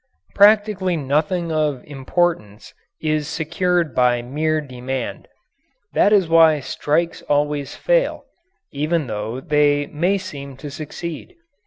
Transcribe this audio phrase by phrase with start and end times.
[0.33, 5.27] Practically nothing of importance is secured by mere demand.
[5.93, 8.25] That is why strikes always fail
[8.71, 11.35] even though they may seem to succeed.